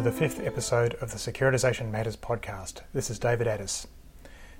To 0.00 0.04
the 0.04 0.12
fifth 0.12 0.40
episode 0.40 0.94
of 1.02 1.10
the 1.10 1.18
Securitisation 1.18 1.90
Matters 1.90 2.16
podcast. 2.16 2.80
This 2.94 3.10
is 3.10 3.18
David 3.18 3.46
Addis. 3.46 3.86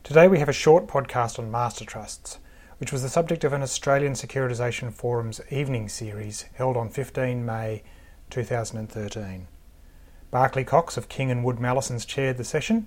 Today 0.05 0.29
we 0.29 0.39
have 0.39 0.51
a 0.51 0.53
short 0.53 0.87
podcast 0.87 1.39
on 1.39 1.51
master 1.51 1.87
trusts, 1.87 2.37
which 2.77 2.93
was 2.93 3.01
the 3.01 3.09
subject 3.09 3.43
of 3.43 3.55
an 3.55 3.63
Australian 3.63 4.13
Securitisation 4.13 4.93
Forum's 4.93 5.41
evening 5.49 5.89
series 5.89 6.45
held 6.53 6.77
on 6.77 6.91
15 6.91 7.43
May 7.43 7.83
2013. 8.29 9.47
Barclay 10.31 10.65
Cox 10.65 10.99
of 10.99 11.09
King 11.09 11.31
and 11.31 11.43
Wood 11.43 11.57
Mallesons 11.57 12.07
chaired 12.07 12.37
the 12.37 12.45
session, 12.45 12.87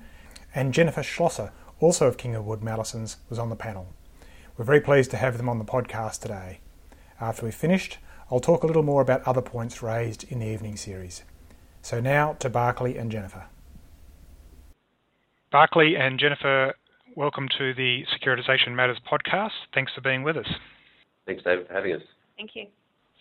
and 0.53 0.75
Jennifer 0.75 1.01
Schlosser, 1.01 1.51
also 1.79 2.05
of 2.05 2.17
King 2.17 2.35
and 2.35 2.45
Wood 2.45 2.61
Mallesons, 2.61 3.15
was 3.31 3.39
on 3.39 3.49
the 3.49 3.55
panel. 3.55 3.87
We're 4.57 4.65
very 4.65 4.81
pleased 4.81 5.09
to 5.09 5.17
have 5.17 5.37
them 5.37 5.49
on 5.49 5.57
the 5.57 5.65
podcast 5.65 6.21
today. 6.21 6.59
After 7.19 7.45
we've 7.45 7.55
finished, 7.55 7.97
I'll 8.29 8.39
talk 8.39 8.61
a 8.61 8.67
little 8.67 8.83
more 8.83 9.01
about 9.01 9.23
other 9.23 9.41
points 9.41 9.81
raised 9.81 10.31
in 10.31 10.37
the 10.37 10.45
evening 10.45 10.77
series. 10.77 11.23
So 11.83 11.99
now 11.99 12.37
to 12.39 12.49
Barclay 12.49 12.95
and 12.95 13.11
Jennifer. 13.11 13.43
Barclay 15.51 15.95
and 15.95 16.17
Jennifer, 16.17 16.73
welcome 17.17 17.49
to 17.57 17.73
the 17.73 18.05
Securitisation 18.15 18.71
Matters 18.73 18.99
podcast. 19.11 19.51
Thanks 19.73 19.91
for 19.93 19.99
being 19.99 20.23
with 20.23 20.37
us. 20.37 20.47
Thanks, 21.25 21.43
David, 21.43 21.67
for 21.67 21.73
having 21.73 21.95
us. 21.95 22.01
Thank 22.37 22.51
you. 22.55 22.67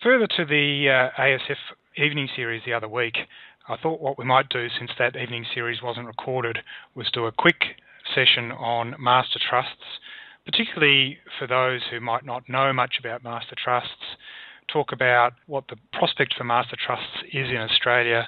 Further 0.01 0.27
to 0.37 0.45
the 0.45 0.87
uh, 0.89 1.21
ASF 1.21 1.57
evening 1.97 2.29
series 2.37 2.61
the 2.65 2.71
other 2.71 2.87
week, 2.87 3.17
I 3.67 3.75
thought 3.75 3.99
what 3.99 4.17
we 4.17 4.23
might 4.23 4.47
do, 4.47 4.67
since 4.79 4.91
that 4.97 5.17
evening 5.17 5.45
series 5.53 5.81
wasn't 5.83 6.07
recorded, 6.07 6.59
was 6.95 7.11
do 7.11 7.25
a 7.25 7.33
quick 7.33 7.75
session 8.15 8.53
on 8.53 8.95
master 8.97 9.41
trusts, 9.49 9.99
particularly 10.45 11.17
for 11.37 11.47
those 11.47 11.81
who 11.91 11.99
might 11.99 12.25
not 12.25 12.47
know 12.47 12.71
much 12.71 12.95
about 12.97 13.25
master 13.25 13.55
trusts, 13.61 14.15
talk 14.73 14.91
about 14.91 15.33
what 15.45 15.65
the 15.69 15.77
prospect 15.93 16.33
for 16.35 16.43
master 16.43 16.75
trusts 16.83 17.23
is 17.31 17.49
in 17.49 17.57
Australia, 17.57 18.27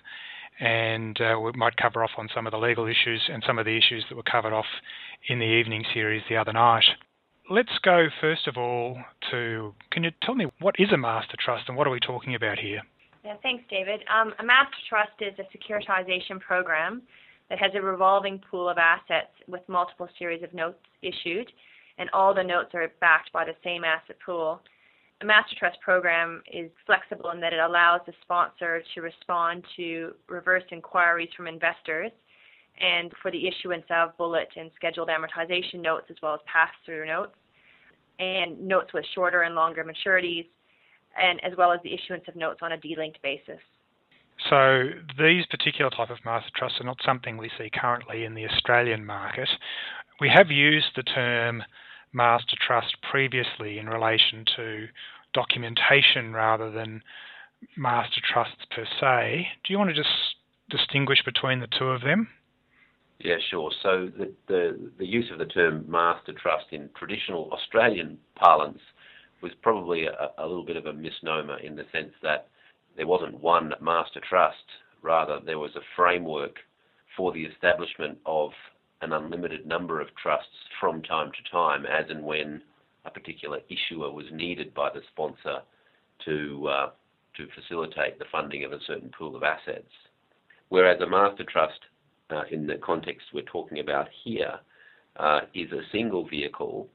and 0.59 1.19
uh, 1.19 1.38
we 1.39 1.51
might 1.55 1.75
cover 1.75 2.03
off 2.03 2.11
on 2.17 2.29
some 2.33 2.45
of 2.47 2.51
the 2.51 2.57
legal 2.57 2.85
issues 2.85 3.21
and 3.29 3.43
some 3.45 3.59
of 3.59 3.65
the 3.65 3.75
issues 3.75 4.05
that 4.07 4.15
were 4.15 4.23
covered 4.23 4.53
off 4.53 4.66
in 5.27 5.39
the 5.39 5.45
evening 5.45 5.83
series 5.93 6.23
the 6.29 6.38
other 6.38 6.53
night. 6.53 6.85
Let's 7.49 7.77
go 7.83 8.07
first 8.21 8.47
of 8.47 8.57
all 8.57 8.97
to 9.31 9.73
can 9.91 10.03
you 10.03 10.11
tell 10.23 10.35
me 10.35 10.47
what 10.61 10.75
is 10.79 10.91
a 10.91 10.97
master 10.97 11.35
trust 11.43 11.66
and 11.67 11.77
what 11.77 11.85
are 11.85 11.91
we 11.91 11.99
talking 11.99 12.35
about 12.35 12.57
here? 12.57 12.81
Yeah, 13.23 13.35
thanks, 13.41 13.63
David. 13.69 14.01
Um, 14.07 14.33
a 14.39 14.43
master 14.43 14.77
trust 14.88 15.11
is 15.19 15.33
a 15.39 15.45
securitization 15.55 16.39
program 16.39 17.01
that 17.49 17.59
has 17.59 17.71
a 17.75 17.81
revolving 17.81 18.39
pool 18.49 18.69
of 18.69 18.77
assets 18.77 19.31
with 19.47 19.61
multiple 19.67 20.07
series 20.17 20.43
of 20.43 20.53
notes 20.53 20.79
issued, 21.01 21.51
and 21.97 22.09
all 22.13 22.33
the 22.33 22.43
notes 22.43 22.69
are 22.73 22.91
backed 22.99 23.31
by 23.31 23.45
the 23.45 23.55
same 23.63 23.83
asset 23.83 24.16
pool. 24.25 24.61
A 25.21 25.25
master 25.25 25.55
trust 25.58 25.80
program 25.80 26.44
is 26.52 26.69
flexible 26.85 27.31
in 27.31 27.39
that 27.39 27.53
it 27.53 27.59
allows 27.59 28.02
the 28.05 28.13
sponsor 28.21 28.83
to 28.94 29.02
respond 29.02 29.63
to 29.77 30.13
reverse 30.27 30.63
inquiries 30.72 31.30
from 31.35 31.47
investors 31.47 32.11
and 32.81 33.11
for 33.22 33.31
the 33.31 33.47
issuance 33.47 33.85
of 33.89 34.16
bullet 34.17 34.49
and 34.57 34.69
scheduled 34.75 35.07
amortization 35.07 35.81
notes 35.81 36.07
as 36.09 36.17
well 36.22 36.33
as 36.33 36.41
pass-through 36.45 37.07
notes 37.07 37.35
and 38.19 38.59
notes 38.59 38.91
with 38.94 39.05
shorter 39.13 39.44
and 39.44 39.55
longer 39.55 39.85
maturities 39.85 40.47
and 41.17 41.41
as 41.44 41.53
well 41.57 41.72
as 41.72 41.79
the 41.83 41.94
issuance 41.94 42.23
of 42.27 42.35
notes 42.35 42.59
on 42.61 42.73
a 42.73 42.77
delinked 42.77 43.22
basis. 43.23 43.61
So 44.50 44.89
these 45.17 45.45
particular 45.45 45.89
type 45.91 46.09
of 46.09 46.17
master 46.25 46.52
trusts 46.57 46.81
are 46.81 46.85
not 46.85 46.97
something 47.05 47.38
we 47.38 47.50
see 47.57 47.69
currently 47.73 48.25
in 48.25 48.33
the 48.33 48.45
Australian 48.45 49.05
market. 49.05 49.47
We 50.19 50.29
have 50.29 50.51
used 50.51 50.88
the 50.95 51.03
term 51.03 51.63
master 52.16 52.56
trust 52.66 52.96
previously 53.12 53.78
in 53.78 53.88
relation 53.88 54.46
to 54.56 54.88
documentation 55.34 56.34
rather 56.34 56.72
than 56.72 57.02
master 57.78 58.22
trusts 58.34 58.66
per 58.74 58.86
se. 59.00 59.48
Do 59.64 59.74
you 59.74 59.78
want 59.78 59.90
to 59.90 59.96
just 59.96 60.09
distinguish 60.70 61.24
between 61.24 61.59
the 61.59 61.68
two 61.78 61.90
of 61.90 62.02
them? 62.02 62.30
Yeah, 63.20 63.36
sure. 63.50 63.72
So 63.84 64.09
the, 64.18 64.31
the, 64.48 64.92
the 64.98 65.06
use 65.06 65.30
of 65.31 65.40
the 65.40 65.46
term 65.46 65.86
master 65.88 66.34
trust 66.34 66.66
in 66.72 66.90
traditional 66.98 67.50
Australian 67.52 68.18
parlance 68.36 68.82
was 69.42 69.52
probably 69.62 70.06
a, 70.06 70.32
a 70.38 70.47
little 70.47 70.66
bit 70.66 70.78
of 70.78 70.86
a 70.86 70.94
misnomer 70.94 71.59
in 71.59 71.76
the 71.76 71.86
sense 71.92 72.14
that 72.24 72.47
there 72.97 73.08
wasn't 73.08 73.42
one 73.42 73.74
master 73.82 74.22
trust, 74.28 74.66
rather 75.02 75.40
there 75.46 75.59
was 75.59 75.72
a 75.76 75.82
framework 75.96 76.56
for 77.16 77.32
the 77.34 77.44
establishment 77.44 78.18
of 78.26 78.52
an 79.05 79.13
unlimited 79.13 79.67
number 79.67 80.01
of 80.01 80.07
trusts 80.21 80.49
from 80.79 81.03
time 81.03 81.31
to 81.31 81.51
time, 81.51 81.85
as 81.85 82.05
and 82.09 82.23
when 82.23 82.61
a 83.05 83.11
particular 83.11 83.59
issuer 83.69 84.11
was 84.11 84.25
needed 84.31 84.73
by 84.73 84.89
the 84.89 85.01
sponsor 85.11 85.59
to 86.25 86.67
uh, 86.67 86.89
to 87.38 87.47
facilitate 87.53 88.17
the 88.17 88.25
funding 88.31 88.63
of 88.63 88.71
a 88.71 88.79
certain 88.88 89.11
pool 89.17 89.35
of 89.35 89.43
assets. 89.43 89.91
Whereas 90.69 90.99
a 91.01 91.07
master 91.07 91.43
trust, 91.43 91.79
uh, 92.31 92.43
in 92.51 92.66
the 92.66 92.77
context 92.77 93.27
we're 93.33 93.43
talking 93.43 93.79
about 93.79 94.07
here, 94.23 94.55
uh, 95.17 95.41
is 95.53 95.72
a 95.72 95.87
single 95.91 96.27
vehicle 96.27 96.87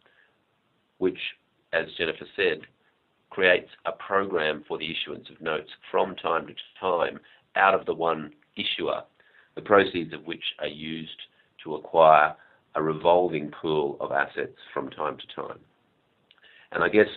which, 0.98 1.18
as 1.72 1.86
Jennifer 1.96 2.26
said, 2.34 2.62
creates 3.28 3.70
a 3.86 3.92
program 3.92 4.64
for 4.66 4.78
the 4.78 4.90
issuance 4.90 5.28
of 5.30 5.40
notes 5.40 5.70
from 5.90 6.16
time 6.16 6.46
to 6.46 6.54
time 6.80 7.20
out 7.54 7.74
of 7.78 7.86
the 7.86 7.94
one 7.94 8.32
issuer, 8.56 9.02
the 9.54 9.62
proceeds 9.62 10.12
of 10.12 10.26
which 10.26 10.42
are 10.58 10.66
used 10.66 11.20
to 11.64 11.74
acquire 11.74 12.34
a 12.74 12.82
revolving 12.82 13.50
pool 13.50 13.96
of 14.00 14.12
assets 14.12 14.56
from 14.72 14.90
time 14.90 15.16
to 15.16 15.26
time. 15.34 15.58
And 16.72 16.84
I 16.84 16.88
guess 16.88 17.08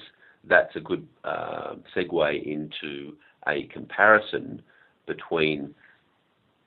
that's 0.45 0.75
a 0.75 0.79
good 0.79 1.07
uh, 1.23 1.75
segue 1.95 2.43
into 2.45 3.15
a 3.47 3.63
comparison 3.67 4.61
between 5.05 5.73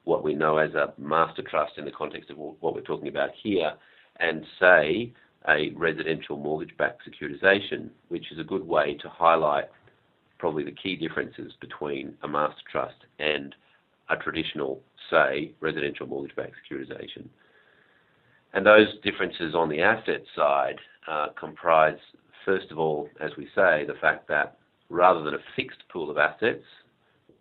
what 0.04 0.22
we 0.22 0.34
know 0.34 0.58
as 0.58 0.72
a 0.74 0.94
master 0.98 1.42
trust 1.42 1.72
in 1.78 1.84
the 1.84 1.90
context 1.90 2.30
of 2.30 2.36
what 2.38 2.74
we're 2.74 2.80
talking 2.80 3.08
about 3.08 3.30
here 3.42 3.72
and, 4.20 4.44
say, 4.60 5.12
a 5.48 5.70
residential 5.74 6.36
mortgage-backed 6.36 7.02
securitization, 7.08 7.88
which 8.08 8.30
is 8.30 8.38
a 8.38 8.44
good 8.44 8.66
way 8.66 8.94
to 8.94 9.08
highlight 9.08 9.64
probably 10.38 10.64
the 10.64 10.72
key 10.72 10.96
differences 10.96 11.52
between 11.60 12.14
a 12.22 12.28
master 12.28 12.62
trust 12.70 12.96
and 13.18 13.54
a 14.10 14.16
traditional, 14.16 14.80
say, 15.10 15.52
residential 15.60 16.06
mortgage-backed 16.06 16.54
securitization. 16.70 17.26
And 18.52 18.64
those 18.64 18.88
differences 19.02 19.54
on 19.54 19.68
the 19.68 19.80
asset 19.80 20.22
side 20.34 20.76
uh, 21.08 21.28
comprise, 21.38 21.98
first 22.44 22.70
of 22.70 22.78
all, 22.78 23.08
as 23.20 23.30
we 23.36 23.44
say, 23.54 23.84
the 23.86 23.98
fact 24.00 24.28
that 24.28 24.58
rather 24.88 25.22
than 25.22 25.34
a 25.34 25.44
fixed 25.54 25.82
pool 25.92 26.10
of 26.10 26.16
assets, 26.16 26.64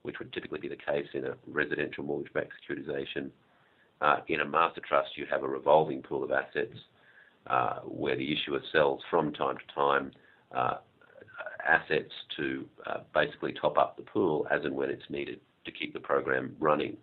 which 0.01 0.19
would 0.19 0.31
typically 0.33 0.59
be 0.59 0.67
the 0.67 0.75
case 0.75 1.07
in 1.13 1.25
a 1.25 1.35
residential 1.47 2.03
mortgage-backed 2.03 2.51
securitization, 2.69 3.29
uh, 4.01 4.17
in 4.27 4.41
a 4.41 4.45
master 4.45 4.81
trust 4.87 5.09
you 5.15 5.25
have 5.29 5.43
a 5.43 5.47
revolving 5.47 6.01
pool 6.01 6.23
of 6.23 6.31
assets 6.31 6.77
uh, 7.47 7.79
where 7.81 8.15
the 8.15 8.33
issuer 8.33 8.59
sells 8.71 9.01
from 9.09 9.31
time 9.33 9.55
to 9.57 9.73
time 9.73 10.11
assets 11.67 12.11
to 12.37 12.65
basically 13.13 13.53
top 13.59 13.77
up 13.77 13.97
the 13.97 14.03
pool 14.03 14.47
as 14.51 14.63
and 14.63 14.75
when 14.75 14.89
it's 14.89 15.09
needed 15.09 15.39
to 15.65 15.71
keep 15.71 15.93
the 15.93 15.99
program 15.99 16.55
running. 16.59 16.95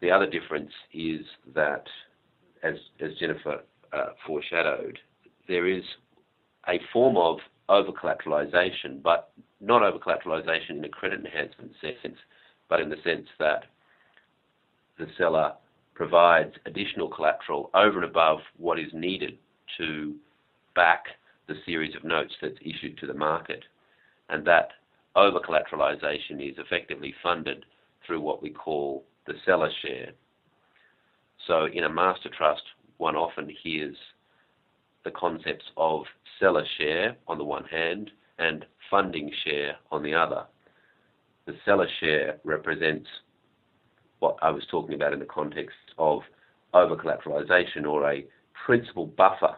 The 0.00 0.10
other 0.10 0.28
difference 0.28 0.70
is 0.92 1.20
that, 1.54 1.84
as, 2.66 2.74
as 3.00 3.16
Jennifer 3.18 3.60
uh, 3.92 4.06
foreshadowed, 4.26 4.98
there 5.48 5.66
is 5.66 5.82
a 6.68 6.80
form 6.92 7.16
of 7.16 7.38
over 7.68 7.90
collateralization, 7.92 9.02
but 9.02 9.30
not 9.60 9.82
over 9.82 9.98
collateralization 9.98 10.70
in 10.70 10.84
a 10.84 10.88
credit 10.88 11.20
enhancement 11.20 11.72
sense, 11.80 12.18
but 12.68 12.80
in 12.80 12.88
the 12.88 12.96
sense 13.04 13.26
that 13.38 13.64
the 14.98 15.06
seller 15.18 15.52
provides 15.94 16.54
additional 16.66 17.08
collateral 17.08 17.70
over 17.74 17.96
and 17.96 18.04
above 18.04 18.38
what 18.56 18.78
is 18.78 18.92
needed 18.92 19.38
to 19.78 20.14
back 20.74 21.04
the 21.48 21.54
series 21.64 21.94
of 21.96 22.04
notes 22.04 22.34
that's 22.42 22.58
issued 22.60 22.98
to 22.98 23.06
the 23.06 23.14
market. 23.14 23.64
And 24.28 24.46
that 24.46 24.70
over 25.14 25.38
collateralization 25.40 26.46
is 26.46 26.56
effectively 26.58 27.14
funded 27.22 27.64
through 28.06 28.20
what 28.20 28.42
we 28.42 28.50
call 28.50 29.04
the 29.26 29.34
seller 29.44 29.70
share. 29.82 30.10
So 31.46 31.66
in 31.72 31.84
a 31.84 31.88
master 31.88 32.28
trust, 32.36 32.62
one 32.98 33.16
often 33.16 33.48
hears 33.62 33.96
the 35.04 35.10
concepts 35.10 35.64
of 35.76 36.04
seller 36.40 36.64
share 36.78 37.16
on 37.28 37.38
the 37.38 37.44
one 37.44 37.64
hand 37.64 38.10
and 38.38 38.64
funding 38.90 39.30
share 39.44 39.76
on 39.90 40.02
the 40.02 40.14
other. 40.14 40.44
The 41.46 41.54
seller 41.64 41.88
share 42.00 42.38
represents 42.44 43.08
what 44.18 44.36
I 44.42 44.50
was 44.50 44.64
talking 44.70 44.94
about 44.94 45.12
in 45.12 45.20
the 45.20 45.26
context 45.26 45.76
of 45.98 46.22
over 46.74 46.96
collateralization 46.96 47.86
or 47.86 48.10
a 48.10 48.26
principal 48.66 49.06
buffer 49.06 49.56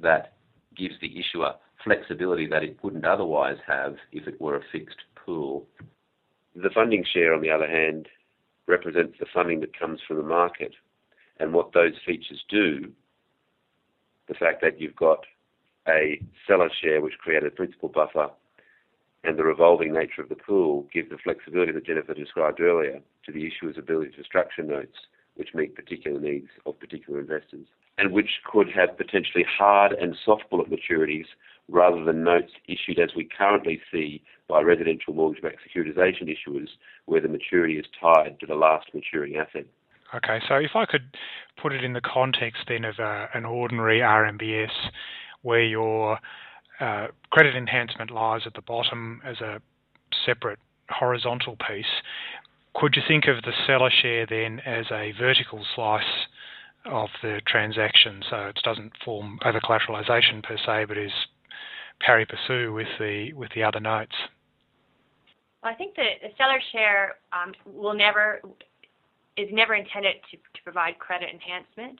that 0.00 0.34
gives 0.76 0.94
the 1.00 1.18
issuer 1.18 1.52
flexibility 1.84 2.46
that 2.46 2.62
it 2.62 2.78
wouldn't 2.82 3.04
otherwise 3.04 3.58
have 3.66 3.96
if 4.12 4.26
it 4.26 4.40
were 4.40 4.56
a 4.56 4.62
fixed 4.72 4.98
pool. 5.14 5.66
The 6.56 6.70
funding 6.70 7.04
share, 7.12 7.34
on 7.34 7.42
the 7.42 7.50
other 7.50 7.68
hand, 7.68 8.08
represents 8.66 9.16
the 9.20 9.26
funding 9.32 9.60
that 9.60 9.78
comes 9.78 10.00
from 10.06 10.16
the 10.16 10.22
market. 10.22 10.72
And 11.40 11.52
what 11.52 11.72
those 11.72 11.94
features 12.04 12.42
do, 12.48 12.90
the 14.26 14.34
fact 14.34 14.60
that 14.62 14.80
you've 14.80 14.96
got 14.96 15.24
a 15.88 16.20
seller 16.46 16.70
share 16.82 17.00
which 17.00 17.18
created 17.18 17.52
a 17.52 17.56
principal 17.56 17.88
buffer 17.88 18.28
and 19.24 19.38
the 19.38 19.44
revolving 19.44 19.92
nature 19.92 20.22
of 20.22 20.28
the 20.28 20.36
pool 20.36 20.86
give 20.92 21.10
the 21.10 21.18
flexibility 21.18 21.72
that 21.72 21.86
Jennifer 21.86 22.14
described 22.14 22.60
earlier 22.60 23.00
to 23.26 23.32
the 23.32 23.46
issuer's 23.46 23.78
ability 23.78 24.12
to 24.16 24.24
structure 24.24 24.62
notes 24.62 24.96
which 25.36 25.54
meet 25.54 25.74
particular 25.74 26.20
needs 26.20 26.48
of 26.66 26.78
particular 26.78 27.20
investors 27.20 27.66
and 27.96 28.12
which 28.12 28.40
could 28.50 28.68
have 28.70 28.96
potentially 28.96 29.44
hard 29.58 29.92
and 29.92 30.16
soft 30.24 30.48
bullet 30.50 30.68
maturities 30.70 31.26
rather 31.68 32.04
than 32.04 32.24
notes 32.24 32.52
issued 32.66 32.98
as 32.98 33.10
we 33.14 33.28
currently 33.36 33.80
see 33.92 34.22
by 34.48 34.60
residential 34.60 35.12
mortgage-backed 35.12 35.60
securitization 35.68 36.28
issuers 36.28 36.68
where 37.06 37.20
the 37.20 37.28
maturity 37.28 37.78
is 37.78 37.84
tied 38.00 38.38
to 38.40 38.46
the 38.46 38.54
last 38.54 38.86
maturing 38.94 39.36
asset. 39.36 39.66
Okay, 40.14 40.40
so 40.48 40.54
if 40.54 40.70
I 40.74 40.86
could 40.86 41.16
put 41.60 41.72
it 41.72 41.84
in 41.84 41.92
the 41.92 42.00
context 42.00 42.62
then 42.68 42.84
of 42.84 42.98
a, 42.98 43.02
uh, 43.02 43.26
an 43.34 43.44
ordinary 43.44 44.00
RMBS 44.00 44.70
where 45.42 45.62
your 45.62 46.18
uh, 46.80 47.08
credit 47.30 47.54
enhancement 47.54 48.10
lies 48.10 48.42
at 48.46 48.54
the 48.54 48.62
bottom 48.62 49.20
as 49.24 49.40
a 49.40 49.60
separate 50.24 50.58
horizontal 50.88 51.56
piece, 51.56 52.02
could 52.74 52.94
you 52.96 53.02
think 53.06 53.24
of 53.26 53.42
the 53.42 53.52
seller 53.66 53.90
share 53.90 54.24
then 54.26 54.60
as 54.60 54.86
a 54.90 55.12
vertical 55.18 55.64
slice 55.74 56.02
of 56.86 57.08
the 57.22 57.40
transaction? 57.46 58.22
So 58.30 58.36
it 58.46 58.58
doesn't 58.64 58.92
form 59.04 59.38
over 59.44 59.60
collateralization 59.60 60.42
per 60.42 60.56
se, 60.64 60.86
but 60.86 60.96
is 60.96 61.12
pari 62.00 62.24
passu 62.24 62.72
with 62.72 62.88
the 62.98 63.32
with 63.34 63.50
the 63.54 63.62
other 63.62 63.80
notes. 63.80 64.14
Well, 65.62 65.72
I 65.72 65.76
think 65.76 65.96
the, 65.96 66.08
the 66.22 66.28
seller 66.38 66.60
share 66.72 67.16
um, 67.32 67.52
will 67.66 67.94
never 67.94 68.40
is 69.38 69.48
never 69.52 69.74
intended 69.74 70.16
to, 70.30 70.36
to 70.36 70.62
provide 70.64 70.98
credit 70.98 71.28
enhancement. 71.32 71.98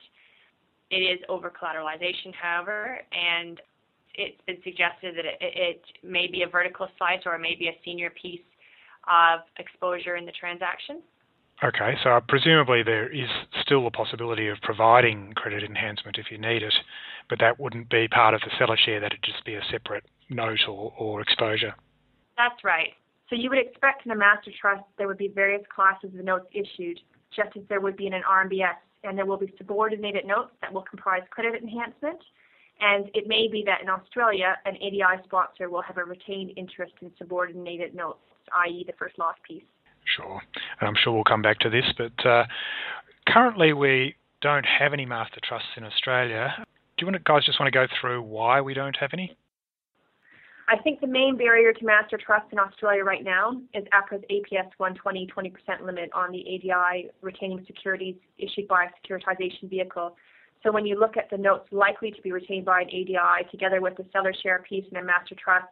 It 0.91 0.97
is 0.97 1.21
over 1.29 1.51
collateralization, 1.51 2.35
however, 2.35 2.99
and 3.13 3.61
it's 4.15 4.41
been 4.47 4.59
suggested 4.65 5.15
that 5.17 5.25
it, 5.25 5.39
it 5.41 5.83
may 6.03 6.27
be 6.27 6.43
a 6.43 6.49
vertical 6.49 6.89
slice 6.99 7.21
or 7.25 7.39
maybe 7.39 7.69
a 7.69 7.77
senior 7.85 8.11
piece 8.11 8.43
of 9.07 9.41
exposure 9.59 10.17
in 10.17 10.27
the 10.27 10.33
transaction. 10.33 11.03
Okay, 11.63 11.95
so 12.05 12.21
presumably 12.29 12.83
there 12.83 13.13
is 13.13 13.29
still 13.63 13.85
the 13.85 13.91
possibility 13.91 14.49
of 14.49 14.59
providing 14.63 15.33
credit 15.35 15.65
enhancement 15.65 16.17
if 16.19 16.31
you 16.31 16.39
need 16.39 16.63
it, 16.63 16.75
but 17.29 17.39
that 17.41 17.59
wouldn't 17.59 17.91
be 17.91 18.07
part 18.09 18.35
of 18.35 18.41
the 18.43 18.51
seller 18.59 18.77
share, 18.85 19.01
that'd 19.01 19.19
just 19.25 19.45
be 19.45 19.55
a 19.55 19.63
separate 19.71 20.05
note 20.29 20.61
or, 20.69 20.93
or 20.97 21.21
exposure. 21.21 21.75
That's 22.37 22.63
right. 22.63 22.91
So 23.29 23.35
you 23.35 23.51
would 23.51 23.59
expect 23.59 24.07
in 24.07 24.13
a 24.13 24.17
master 24.17 24.51
trust 24.59 24.85
there 24.97 25.09
would 25.09 25.19
be 25.19 25.29
various 25.29 25.63
classes 25.75 26.11
of 26.17 26.25
notes 26.25 26.47
issued, 26.53 27.01
just 27.35 27.57
as 27.57 27.63
there 27.69 27.81
would 27.81 27.97
be 27.97 28.07
in 28.07 28.15
an 28.15 28.23
RMBS, 28.31 28.77
and 29.05 29.17
there 29.17 29.27
will 29.27 29.37
be 29.37 29.53
subordinated 29.59 30.27
notes 30.27 30.51
that 30.61 30.73
will 30.73 30.83
comprise 30.83 31.23
credit 31.31 31.63
enhancement, 31.63 32.19
and 32.81 33.11
it 33.15 33.27
may 33.27 33.49
be 33.49 33.63
that 33.67 33.81
in 33.83 33.89
Australia, 33.89 34.57
an 34.65 34.77
ADI 34.77 35.23
sponsor 35.25 35.69
will 35.69 35.83
have 35.83 35.99
a 35.99 36.05
retained 36.05 36.53
interest 36.57 36.93
in 37.01 37.11
subordinated 37.19 37.95
notes, 37.95 38.21
i.e. 38.65 38.85
the 38.87 38.93
first 38.99 39.19
loss 39.19 39.35
piece. 39.47 39.65
Sure. 40.17 40.41
And 40.81 40.89
I'm 40.89 40.95
sure 41.03 41.13
we'll 41.13 41.25
come 41.25 41.43
back 41.43 41.59
to 41.61 41.71
this, 41.71 41.85
but 41.97 42.27
uh, 42.27 42.45
currently 43.27 43.73
we 43.73 44.15
don't 44.41 44.65
have 44.65 44.93
any 44.93 45.05
master 45.05 45.41
trusts 45.47 45.69
in 45.77 45.85
Australia. 45.85 46.55
Do 46.59 47.05
you 47.05 47.07
want 47.07 47.17
to, 47.17 47.23
guys 47.31 47.45
just 47.45 47.61
want 47.61 47.73
to 47.73 47.77
go 47.77 47.87
through 48.01 48.23
why 48.23 48.61
we 48.61 48.75
don't 48.75 48.97
have 48.97 49.11
any? 49.13 49.37
I 50.71 50.77
think 50.77 51.01
the 51.01 51.07
main 51.07 51.39
barrier 51.39 51.73
to 51.73 51.85
master 51.85 52.19
trust 52.19 52.53
in 52.53 52.59
Australia 52.59 53.03
right 53.03 53.25
now 53.25 53.53
is 53.73 53.85
APRA's 53.95 54.23
APS 54.31 54.69
120 54.77 55.27
20% 55.27 55.81
limit 55.81 56.11
on 56.13 56.31
the 56.31 56.41
ADI 56.41 57.09
retaining 57.23 57.65
securities 57.67 58.17
issued 58.37 58.69
by 58.69 58.85
a 58.85 58.89
securitization 59.01 59.71
vehicle. 59.71 60.15
So 60.63 60.71
when 60.71 60.85
you 60.85 61.01
look 61.01 61.17
at 61.17 61.31
the 61.31 61.39
notes 61.39 61.69
likely 61.73 62.11
to 62.11 62.21
be 62.21 62.33
retained 62.33 62.67
by 62.67 62.83
an 62.83 62.89
ADI 62.89 63.49
together 63.51 63.81
with 63.81 63.97
the 63.97 64.05
seller 64.13 64.35
share 64.43 64.63
piece 64.69 64.85
in 64.91 64.99
a 64.99 65.03
master 65.03 65.35
trust, 65.43 65.69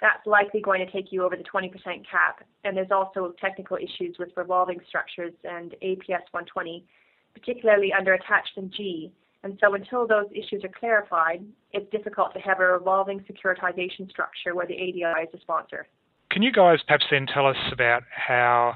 that's 0.00 0.26
likely 0.26 0.62
going 0.62 0.84
to 0.84 0.90
take 0.90 1.12
you 1.12 1.22
over 1.22 1.36
the 1.36 1.44
20% 1.44 1.70
cap. 2.10 2.42
And 2.64 2.74
there's 2.74 2.90
also 2.90 3.34
technical 3.38 3.76
issues 3.76 4.16
with 4.18 4.30
revolving 4.36 4.80
structures 4.88 5.34
and 5.44 5.72
APS 5.82 6.24
120, 6.30 6.86
particularly 7.34 7.92
under 7.92 8.14
Attachment 8.14 8.72
G. 8.72 9.12
And 9.42 9.58
so 9.60 9.74
until 9.74 10.06
those 10.06 10.26
issues 10.32 10.64
are 10.64 10.78
clarified, 10.78 11.42
it's 11.72 11.90
difficult 11.90 12.34
to 12.34 12.40
have 12.40 12.60
a 12.60 12.64
revolving 12.64 13.20
securitization 13.20 14.10
structure 14.10 14.54
where 14.54 14.66
the 14.66 14.74
ADI 14.74 15.24
is 15.24 15.34
a 15.34 15.40
sponsor. 15.40 15.86
Can 16.30 16.42
you 16.42 16.52
guys 16.52 16.78
perhaps 16.86 17.06
then 17.10 17.26
tell 17.26 17.46
us 17.46 17.56
about 17.72 18.02
how 18.10 18.74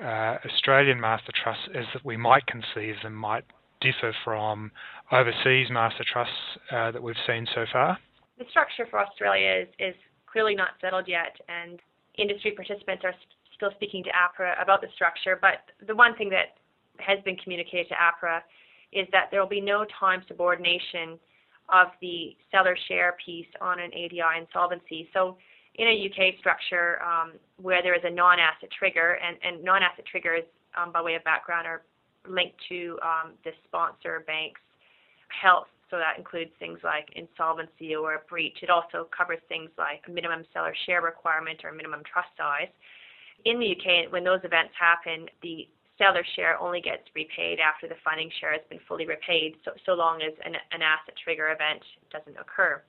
uh, 0.00 0.36
Australian 0.46 1.00
master 1.00 1.32
trusts, 1.42 1.68
as 1.74 1.84
we 2.04 2.16
might 2.16 2.46
conceive 2.46 2.94
them, 3.02 3.14
might 3.14 3.44
differ 3.80 4.14
from 4.24 4.70
overseas 5.12 5.68
master 5.70 6.04
trusts 6.10 6.34
uh, 6.70 6.90
that 6.92 7.02
we've 7.02 7.16
seen 7.26 7.46
so 7.54 7.64
far? 7.72 7.98
The 8.38 8.44
structure 8.50 8.86
for 8.88 9.00
Australia 9.00 9.62
is, 9.62 9.68
is 9.78 9.94
clearly 10.30 10.54
not 10.54 10.70
settled 10.80 11.08
yet, 11.08 11.36
and 11.48 11.80
industry 12.16 12.52
participants 12.52 13.02
are 13.04 13.14
still 13.54 13.70
speaking 13.74 14.04
to 14.04 14.10
APRA 14.10 14.60
about 14.62 14.80
the 14.80 14.88
structure. 14.94 15.38
But 15.40 15.64
the 15.86 15.94
one 15.94 16.14
thing 16.16 16.30
that 16.30 16.56
has 16.98 17.18
been 17.24 17.36
communicated 17.36 17.88
to 17.88 17.94
APRA 17.94 18.40
is 18.92 19.06
that 19.12 19.28
there 19.30 19.40
will 19.40 19.48
be 19.48 19.60
no 19.60 19.84
time 19.98 20.22
subordination 20.28 21.18
of 21.68 21.88
the 22.00 22.36
seller 22.50 22.76
share 22.88 23.16
piece 23.24 23.46
on 23.60 23.80
an 23.80 23.90
ADI 23.92 24.40
insolvency. 24.40 25.08
So 25.12 25.36
in 25.74 25.88
a 25.88 26.06
UK 26.06 26.38
structure 26.38 27.02
um, 27.02 27.32
where 27.60 27.82
there 27.82 27.94
is 27.94 28.02
a 28.04 28.10
non-asset 28.10 28.70
trigger, 28.78 29.18
and, 29.22 29.36
and 29.42 29.64
non-asset 29.64 30.04
triggers, 30.06 30.44
um, 30.80 30.92
by 30.92 31.02
way 31.02 31.14
of 31.14 31.24
background, 31.24 31.66
are 31.66 31.82
linked 32.28 32.56
to 32.68 32.98
um, 33.02 33.32
the 33.44 33.50
sponsor 33.66 34.24
bank's 34.26 34.60
health 35.28 35.66
so 35.90 35.98
that 35.98 36.18
includes 36.18 36.50
things 36.58 36.78
like 36.82 37.08
insolvency 37.14 37.94
or 37.94 38.14
a 38.14 38.18
breach. 38.28 38.58
It 38.62 38.70
also 38.70 39.08
covers 39.16 39.38
things 39.48 39.70
like 39.78 40.02
a 40.08 40.10
minimum 40.10 40.44
seller 40.52 40.74
share 40.84 41.00
requirement 41.00 41.64
or 41.64 41.72
minimum 41.72 42.02
trust 42.10 42.28
size. 42.36 42.68
In 43.44 43.60
the 43.60 43.70
UK, 43.70 44.10
when 44.12 44.24
those 44.24 44.40
events 44.42 44.72
happen, 44.78 45.26
the 45.42 45.68
seller 45.98 46.24
share 46.34 46.58
only 46.60 46.80
gets 46.80 47.02
repaid 47.14 47.58
after 47.60 47.88
the 47.88 47.94
funding 48.04 48.30
share 48.40 48.52
has 48.52 48.62
been 48.68 48.80
fully 48.86 49.06
repaid, 49.06 49.56
so, 49.64 49.72
so 49.84 49.92
long 49.92 50.22
as 50.22 50.32
an, 50.44 50.54
an 50.72 50.82
asset 50.82 51.14
trigger 51.22 51.48
event 51.48 51.82
doesn't 52.10 52.36
occur. 52.38 52.82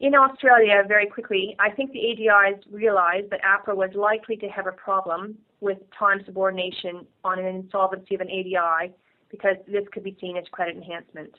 In 0.00 0.14
Australia, 0.16 0.82
very 0.86 1.06
quickly, 1.06 1.54
I 1.60 1.70
think 1.70 1.92
the 1.92 2.00
ADIs 2.00 2.60
realized 2.72 3.30
that 3.30 3.40
APRA 3.42 3.76
was 3.76 3.90
likely 3.94 4.36
to 4.38 4.48
have 4.48 4.66
a 4.66 4.72
problem 4.72 5.38
with 5.60 5.78
time 5.96 6.20
subordination 6.26 7.06
on 7.22 7.38
an 7.38 7.46
insolvency 7.46 8.16
of 8.16 8.20
an 8.20 8.28
ADI 8.28 8.92
because 9.30 9.56
this 9.68 9.84
could 9.92 10.02
be 10.02 10.16
seen 10.20 10.36
as 10.36 10.44
credit 10.50 10.76
enhancement. 10.76 11.32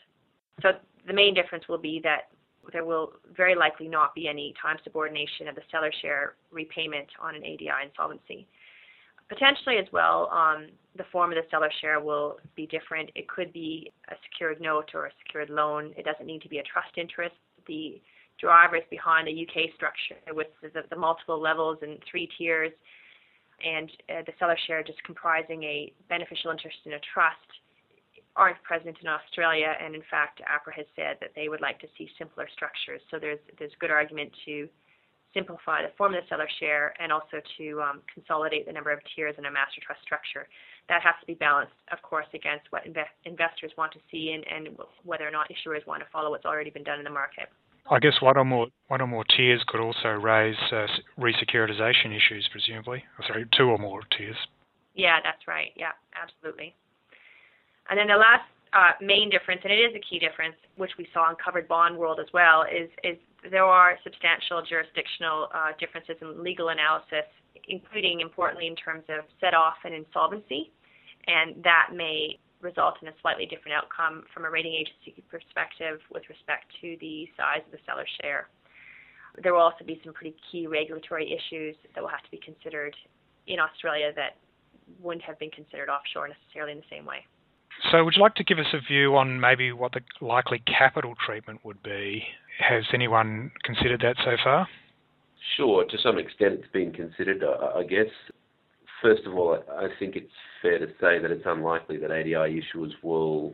So 0.62 0.72
the 1.06 1.14
main 1.14 1.34
difference 1.34 1.68
will 1.68 1.78
be 1.78 2.00
that 2.06 2.30
there 2.72 2.86
will 2.86 3.14
very 3.36 3.56
likely 3.56 3.90
not 3.90 4.16
be 4.16 4.30
any 4.30 4.54
time 4.62 4.78
subordination 4.84 5.50
of 5.50 5.56
the 5.56 5.62
seller 5.70 5.92
share 6.02 6.36
repayment 6.50 7.08
on 7.22 7.36
an 7.36 7.44
ADI 7.44 7.70
insolvency. 7.86 8.48
Potentially 9.30 9.78
as 9.78 9.88
well, 9.92 10.30
um, 10.32 10.68
the 10.98 11.06
form 11.12 11.32
of 11.32 11.36
the 11.36 11.44
seller 11.50 11.72
share 11.82 12.00
will 12.00 12.38
be 12.56 12.68
different. 12.68 13.10
It 13.16 13.28
could 13.28 13.52
be 13.52 13.92
a 14.10 14.16
secured 14.30 14.62
note 14.62 14.92
or 14.94 15.08
a 15.08 15.12
secured 15.26 15.50
loan. 15.50 15.94
It 15.98 16.06
doesn't 16.06 16.26
need 16.26 16.42
to 16.44 16.50
be 16.50 16.60
a 16.60 16.64
trust 16.64 16.98
interest. 16.98 17.36
The 17.68 18.02
drivers 18.40 18.84
behind 18.90 19.28
the 19.28 19.32
UK 19.32 19.74
structure 19.76 20.18
with 20.34 20.48
the, 20.62 20.84
the 20.90 20.96
multiple 20.96 21.40
levels 21.40 21.78
and 21.82 21.98
three 22.10 22.30
tiers 22.38 22.72
and 23.64 23.90
uh, 24.10 24.22
the 24.26 24.34
seller 24.40 24.58
share 24.68 24.84
just 24.84 25.02
comprising 25.04 25.64
a 25.64 25.94
beneficial 26.10 26.52
interest 26.52 26.78
in 26.86 26.94
a 26.94 27.00
trust 27.14 27.38
aren't 28.36 28.62
present 28.64 28.98
in 29.02 29.08
Australia, 29.08 29.74
and 29.80 29.94
in 29.94 30.02
fact, 30.10 30.42
APRA 30.42 30.74
has 30.74 30.86
said 30.96 31.18
that 31.22 31.32
they 31.36 31.50
would 31.50 31.62
like 31.62 31.80
to 31.80 31.88
see 31.98 32.10
simpler 32.18 32.48
structures. 32.52 33.02
So 33.12 33.20
there's 33.20 33.40
there's 33.60 33.72
good 33.80 33.92
argument 33.92 34.32
to 34.46 34.68
simplify 35.34 35.82
the 35.82 35.92
form 35.98 36.14
of 36.14 36.22
the 36.22 36.28
seller 36.30 36.48
share 36.60 36.94
and 37.00 37.12
also 37.12 37.42
to 37.58 37.82
um, 37.82 38.02
consolidate 38.14 38.66
the 38.66 38.74
number 38.74 38.92
of 38.92 39.00
tiers 39.16 39.36
in 39.38 39.46
a 39.46 39.52
master 39.52 39.82
trust 39.86 40.02
structure. 40.02 40.48
That 40.90 41.02
has 41.02 41.16
to 41.22 41.26
be 41.26 41.34
balanced, 41.34 41.74
of 41.92 42.02
course, 42.02 42.28
against 42.34 42.72
what 42.72 42.86
inve- 42.86 43.16
investors 43.26 43.72
want 43.78 43.92
to 43.94 44.00
see 44.12 44.36
and, 44.36 44.46
and 44.48 44.78
whether 45.04 45.28
or 45.28 45.32
not 45.32 45.48
issuers 45.50 45.86
want 45.88 46.02
to 46.02 46.10
follow 46.12 46.30
what's 46.30 46.46
already 46.46 46.70
been 46.70 46.84
done 46.84 47.00
in 47.00 47.04
the 47.06 47.14
market. 47.14 47.50
I 47.90 48.00
guess 48.00 48.14
one 48.22 48.38
or 48.38 48.46
more 48.46 48.68
one 48.88 49.02
or 49.02 49.08
more 49.08 49.26
tiers 49.36 49.62
could 49.68 49.82
also 49.82 50.10
raise 50.10 50.56
uh, 50.72 50.88
resecuritization 51.20 52.16
issues, 52.16 52.48
presumably. 52.50 53.04
sorry, 53.28 53.46
two 53.58 53.66
or 53.66 53.78
more 53.78 54.02
tiers. 54.18 54.38
Yeah, 54.96 55.18
that's 55.24 55.48
right. 55.48 55.72
Yeah, 55.76 55.92
absolutely. 56.16 56.76
And 57.90 58.00
then 58.00 58.08
the 58.08 58.16
last 58.16 58.48
uh, 58.72 58.92
main 59.02 59.30
difference, 59.30 59.62
and 59.64 59.74
it 59.74 59.78
is 59.78 59.96
a 59.96 60.00
key 60.00 60.20
difference, 60.20 60.56
which 60.78 60.92
we 60.98 61.08
saw 61.14 61.30
in 61.30 61.36
covered 61.44 61.68
bond 61.68 61.98
world 61.98 62.20
as 62.20 62.28
well, 62.34 62.64
is, 62.64 62.90
is 63.04 63.18
there 63.52 63.66
are 63.66 63.98
substantial 64.04 64.64
jurisdictional 64.64 65.50
uh, 65.54 65.72
differences 65.80 66.16
in 66.22 66.44
legal 66.44 66.70
analysis, 66.70 67.28
including 67.68 68.22
importantly 68.22 68.68
in 68.68 68.76
terms 68.76 69.04
of 69.10 69.26
set 69.40 69.54
off 69.54 69.76
and 69.84 69.94
insolvency, 69.94 70.72
and 71.28 71.64
that 71.64 71.90
may 71.94 72.40
result 72.62 72.96
in 73.02 73.10
a 73.10 73.16
slightly 73.22 73.46
different 73.46 73.76
outcome 73.76 74.24
from 74.34 74.46
a 74.46 74.50
rating 74.50 74.74
agency 74.74 75.22
perspective 75.30 76.00
with 76.12 76.24
respect 76.30 76.72
to 76.80 76.96
the 77.02 77.28
size 77.36 77.62
of 77.66 77.72
the 77.72 77.84
seller 77.86 78.08
share. 78.22 78.48
There 79.42 79.54
will 79.54 79.62
also 79.62 79.84
be 79.84 80.00
some 80.04 80.14
pretty 80.14 80.36
key 80.52 80.68
regulatory 80.68 81.28
issues 81.28 81.76
that 81.94 82.02
will 82.02 82.10
have 82.10 82.24
to 82.24 82.32
be 82.32 82.40
considered 82.40 82.96
in 83.48 83.60
Australia 83.60 84.12
that 84.16 84.38
wouldn't 85.02 85.24
have 85.24 85.40
been 85.40 85.52
considered 85.52 85.90
offshore 85.90 86.30
necessarily 86.30 86.72
in 86.72 86.78
the 86.80 86.90
same 86.90 87.06
way. 87.06 87.26
So, 87.94 88.04
would 88.04 88.16
you 88.16 88.24
like 88.24 88.34
to 88.36 88.44
give 88.44 88.58
us 88.58 88.66
a 88.74 88.80
view 88.80 89.16
on 89.18 89.40
maybe 89.40 89.72
what 89.72 89.92
the 89.92 90.02
likely 90.20 90.64
capital 90.66 91.14
treatment 91.24 91.60
would 91.64 91.84
be? 91.84 92.24
Has 92.58 92.86
anyone 92.92 93.52
considered 93.64 94.02
that 94.02 94.16
so 94.26 94.36
far? 94.44 94.68
Sure, 95.56 95.86
to 95.86 95.98
some 96.00 96.18
extent 96.18 96.56
it's 96.56 96.72
been 96.74 96.92
considered, 96.92 97.44
I 97.44 97.84
guess. 97.84 98.08
First 99.00 99.28
of 99.28 99.36
all, 99.36 99.64
I 99.72 99.90
think 100.00 100.16
it's 100.16 100.32
fair 100.60 100.80
to 100.80 100.88
say 101.00 101.20
that 101.20 101.30
it's 101.30 101.44
unlikely 101.46 101.98
that 101.98 102.10
ADI 102.10 102.60
issuers 102.64 102.94
will 103.04 103.54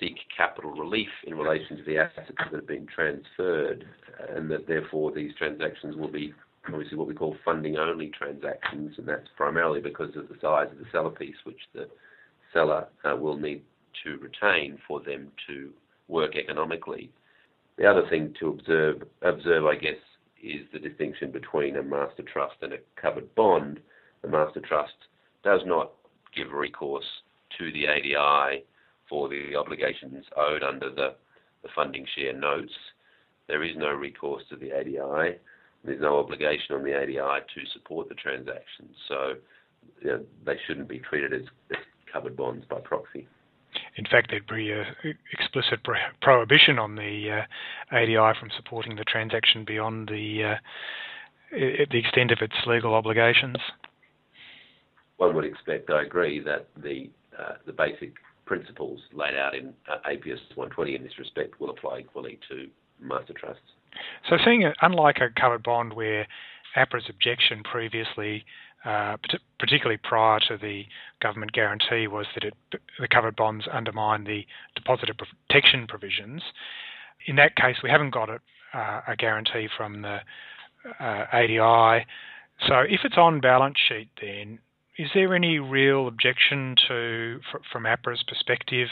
seek 0.00 0.16
capital 0.34 0.70
relief 0.70 1.10
in 1.26 1.34
relation 1.34 1.76
to 1.76 1.82
the 1.82 1.98
assets 1.98 2.32
that 2.38 2.54
have 2.54 2.66
been 2.66 2.86
transferred, 2.86 3.84
and 4.34 4.50
that 4.50 4.66
therefore 4.66 5.12
these 5.12 5.32
transactions 5.36 5.94
will 5.94 6.10
be 6.10 6.32
obviously 6.72 6.96
what 6.96 7.06
we 7.06 7.14
call 7.14 7.36
funding 7.44 7.76
only 7.76 8.10
transactions, 8.18 8.94
and 8.96 9.06
that's 9.06 9.28
primarily 9.36 9.82
because 9.82 10.16
of 10.16 10.26
the 10.28 10.36
size 10.40 10.68
of 10.72 10.78
the 10.78 10.86
seller 10.90 11.10
piece, 11.10 11.36
which 11.44 11.60
the 11.74 11.86
seller 12.52 12.86
uh, 13.04 13.16
will 13.16 13.36
need 13.36 13.62
to 14.04 14.18
retain 14.18 14.78
for 14.86 15.00
them 15.00 15.28
to 15.46 15.70
work 16.08 16.36
economically. 16.36 17.10
The 17.78 17.86
other 17.86 18.08
thing 18.08 18.34
to 18.40 18.48
observe, 18.48 19.02
observe, 19.22 19.66
I 19.66 19.76
guess, 19.76 19.96
is 20.42 20.62
the 20.72 20.78
distinction 20.78 21.30
between 21.30 21.76
a 21.76 21.82
master 21.82 22.22
trust 22.22 22.56
and 22.62 22.72
a 22.72 22.78
covered 23.00 23.34
bond. 23.34 23.80
The 24.22 24.28
master 24.28 24.60
trust 24.60 24.94
does 25.44 25.60
not 25.66 25.92
give 26.34 26.52
recourse 26.52 27.04
to 27.58 27.72
the 27.72 27.86
ADI 27.86 28.64
for 29.08 29.28
the 29.28 29.56
obligations 29.56 30.24
owed 30.36 30.62
under 30.62 30.90
the, 30.90 31.14
the 31.62 31.68
funding 31.74 32.06
share 32.16 32.32
notes. 32.32 32.72
There 33.48 33.62
is 33.62 33.76
no 33.76 33.90
recourse 33.90 34.42
to 34.50 34.56
the 34.56 34.72
ADI. 34.72 35.38
There's 35.84 36.00
no 36.00 36.18
obligation 36.18 36.74
on 36.74 36.82
the 36.82 36.94
ADI 36.94 37.44
to 37.54 37.70
support 37.72 38.08
the 38.08 38.14
transaction. 38.16 38.88
So 39.08 39.34
you 40.00 40.08
know, 40.08 40.24
they 40.44 40.56
shouldn't 40.66 40.88
be 40.88 40.98
treated 40.98 41.32
as, 41.32 41.42
as 41.70 41.78
covered 42.12 42.36
bonds 42.36 42.64
by 42.68 42.80
proxy. 42.80 43.26
In 43.96 44.04
fact, 44.04 44.30
there'd 44.30 44.46
be 44.46 44.70
an 44.70 44.86
explicit 45.32 45.80
prohibition 46.22 46.78
on 46.78 46.96
the 46.96 47.44
uh, 47.92 47.96
ADI 47.96 48.38
from 48.38 48.50
supporting 48.56 48.96
the 48.96 49.04
transaction 49.04 49.64
beyond 49.64 50.08
the 50.08 50.44
uh, 50.44 50.56
the 51.50 51.98
extent 51.98 52.32
of 52.32 52.38
its 52.40 52.54
legal 52.66 52.94
obligations. 52.94 53.56
One 55.18 55.34
would 55.34 55.44
expect, 55.44 55.90
I 55.90 56.02
agree, 56.02 56.40
that 56.40 56.68
the 56.76 57.10
uh, 57.38 57.54
the 57.66 57.72
basic 57.72 58.14
principles 58.46 59.00
laid 59.12 59.36
out 59.36 59.54
in 59.54 59.74
uh, 59.90 59.96
APS 60.08 60.40
120 60.54 60.94
in 60.94 61.02
this 61.02 61.18
respect 61.18 61.60
will 61.60 61.70
apply 61.70 62.00
equally 62.00 62.38
to 62.48 62.68
master 63.00 63.32
trusts. 63.32 63.62
So, 64.28 64.36
seeing 64.44 64.62
it, 64.62 64.76
unlike 64.82 65.18
a 65.18 65.28
covered 65.38 65.62
bond 65.62 65.92
where 65.92 66.26
APRA's 66.76 67.08
objection 67.08 67.62
previously, 67.62 68.44
uh, 68.86 69.16
particularly 69.58 69.98
prior 70.02 70.38
to 70.48 70.56
the 70.56 70.84
government 71.20 71.52
guarantee, 71.52 72.06
was 72.06 72.26
that 72.34 72.44
it, 72.44 72.54
the 73.00 73.08
covered 73.08 73.34
bonds 73.34 73.66
undermine 73.72 74.24
the 74.24 74.46
depositor 74.76 75.12
protection 75.14 75.86
provisions. 75.88 76.42
In 77.26 77.36
that 77.36 77.56
case, 77.56 77.76
we 77.82 77.90
haven't 77.90 78.10
got 78.10 78.30
a, 78.30 78.38
uh, 78.72 79.00
a 79.08 79.16
guarantee 79.16 79.68
from 79.76 80.02
the 80.02 80.18
uh, 81.00 81.24
ADI. 81.32 82.06
So, 82.68 82.78
if 82.88 83.00
it's 83.04 83.18
on 83.18 83.40
balance 83.40 83.76
sheet, 83.88 84.08
then 84.20 84.60
is 84.98 85.08
there 85.14 85.34
any 85.34 85.58
real 85.58 86.06
objection 86.06 86.76
to, 86.88 87.40
from 87.72 87.84
APRA's 87.84 88.22
perspective, 88.22 88.88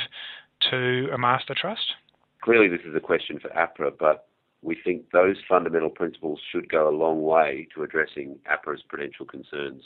to 0.70 1.08
a 1.14 1.18
master 1.18 1.54
trust? 1.56 1.94
Clearly, 2.42 2.68
this 2.68 2.80
is 2.84 2.94
a 2.94 3.00
question 3.00 3.38
for 3.38 3.48
APRA, 3.50 3.92
but 3.98 4.26
we 4.64 4.76
think 4.83 5.11
those 5.12 5.37
fundamental 5.49 5.90
principles 5.90 6.40
should 6.50 6.68
go 6.68 6.88
a 6.88 6.94
long 6.97 7.23
way 7.23 7.68
to 7.75 7.83
addressing 7.83 8.38
APRA's 8.50 8.83
prudential 8.88 9.26
concerns. 9.26 9.83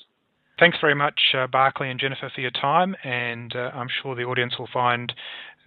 Thanks 0.58 0.78
very 0.80 0.94
much, 0.94 1.20
uh, 1.34 1.46
Barclay 1.46 1.90
and 1.90 2.00
Jennifer, 2.00 2.30
for 2.34 2.40
your 2.40 2.50
time, 2.50 2.96
and 3.04 3.54
uh, 3.54 3.70
I'm 3.74 3.88
sure 4.02 4.16
the 4.16 4.24
audience 4.24 4.58
will 4.58 4.68
find 4.72 5.12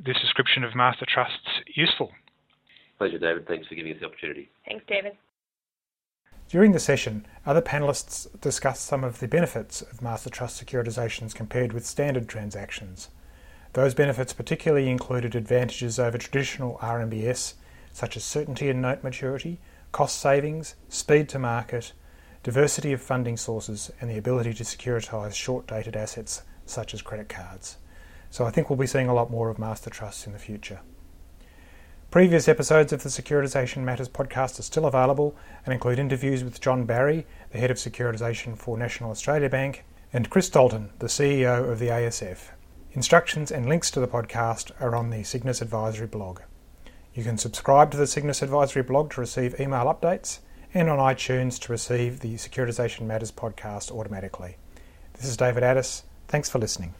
this 0.04 0.18
description 0.22 0.64
of 0.64 0.76
master 0.76 1.06
trusts 1.08 1.48
useful. 1.76 2.12
Pleasure, 2.98 3.18
David. 3.18 3.48
Thanks 3.48 3.68
for 3.68 3.76
giving 3.76 3.94
us 3.94 4.00
the 4.00 4.08
opportunity. 4.08 4.50
Thanks, 4.66 4.84
David. 4.88 5.14
During 6.50 6.74
the 6.74 6.80
session, 6.80 7.26
other 7.46 7.62
panelists 7.62 8.28
discussed 8.42 8.86
some 8.86 9.06
of 9.06 9.20
the 9.20 9.28
benefits 9.28 9.82
of 9.82 10.02
master 10.02 10.30
trust 10.30 10.64
securitisations 10.64 11.34
compared 11.34 11.72
with 11.72 11.86
standard 11.86 12.28
transactions. 12.28 13.08
Those 13.74 13.94
benefits 13.94 14.34
particularly 14.34 14.90
included 14.90 15.34
advantages 15.34 15.98
over 15.98 16.18
traditional 16.18 16.78
RMBS, 16.80 17.54
such 17.94 18.18
as 18.18 18.24
certainty 18.24 18.70
in 18.70 18.82
note 18.82 19.04
maturity, 19.04 19.60
cost 19.92 20.20
savings, 20.20 20.76
speed 20.90 21.30
to 21.30 21.40
market, 21.40 21.94
diversity 22.44 22.94
of 22.94 23.02
funding 23.02 23.38
sources, 23.38 23.92
and 24.00 24.10
the 24.10 24.18
ability 24.18 24.54
to 24.54 24.64
securitise 24.64 25.34
short 25.34 25.68
dated 25.68 25.96
assets 25.96 26.44
such 26.66 26.94
as 26.94 27.02
credit 27.02 27.30
cards. 27.30 27.78
So 28.30 28.46
I 28.46 28.52
think 28.52 28.70
we'll 28.70 28.78
be 28.78 28.88
seeing 28.88 29.10
a 29.10 29.14
lot 29.14 29.30
more 29.30 29.50
of 29.50 29.60
master 29.60 29.90
trusts 29.90 30.26
in 30.26 30.34
the 30.34 30.40
future. 30.40 30.80
Previous 32.10 32.48
episodes 32.50 32.92
of 32.92 33.04
the 33.04 33.10
Securitisation 33.10 33.84
Matters 33.84 34.10
podcast 34.10 34.60
are 34.60 34.64
still 34.64 34.86
available 34.86 35.36
and 35.66 35.74
include 35.74 35.98
interviews 36.00 36.44
with 36.44 36.60
John 36.60 36.86
Barry, 36.86 37.26
the 37.52 37.58
head 37.58 37.72
of 37.72 37.78
securitisation 37.78 38.58
for 38.58 38.78
National 38.78 39.12
Australia 39.12 39.50
Bank, 39.50 39.86
and 40.12 40.30
Chris 40.30 40.50
Dalton, 40.50 40.90
the 41.00 41.08
CEO 41.08 41.70
of 41.70 41.80
the 41.80 41.88
ASF. 41.88 42.50
Instructions 42.92 43.50
and 43.50 43.70
links 43.70 43.90
to 43.92 44.02
the 44.02 44.08
podcast 44.10 44.72
are 44.82 44.94
on 44.94 45.10
the 45.10 45.24
Cygnus 45.24 45.62
Advisory 45.62 46.08
blog. 46.08 46.42
You 47.14 47.26
can 47.26 47.38
subscribe 47.38 47.92
to 47.92 47.98
the 47.98 48.08
Cygnus 48.08 48.42
Advisory 48.42 48.84
blog 48.84 49.12
to 49.12 49.20
receive 49.20 49.60
email 49.60 49.86
updates 49.86 50.40
and 50.74 50.90
on 50.90 50.98
iTunes 50.98 51.60
to 51.60 51.72
receive 51.72 52.22
the 52.22 52.36
Securitisation 52.36 53.02
Matters 53.02 53.34
podcast 53.34 53.92
automatically. 53.92 54.56
This 55.16 55.26
is 55.26 55.36
David 55.36 55.62
Addis. 55.62 56.04
Thanks 56.30 56.50
for 56.50 56.60
listening. 56.60 56.94